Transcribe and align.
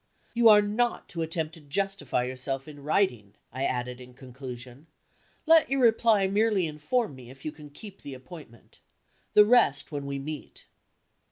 "You 0.33 0.49
are 0.49 0.63
not 0.63 1.07
to 1.09 1.21
attempt 1.21 1.53
to 1.53 1.61
justify 1.61 2.23
yourself 2.23 2.67
in 2.67 2.81
writing," 2.81 3.35
I 3.53 3.65
added 3.65 4.01
in 4.01 4.15
conclusion. 4.15 4.87
"Let 5.45 5.69
your 5.69 5.81
reply 5.81 6.25
merely 6.25 6.65
inform 6.65 7.13
me 7.13 7.29
if 7.29 7.45
you 7.45 7.51
can 7.51 7.69
keep 7.69 8.01
the 8.01 8.15
appointment. 8.15 8.79
The 9.35 9.45
rest, 9.45 9.91
when 9.91 10.07
we 10.07 10.17
meet." 10.17 10.65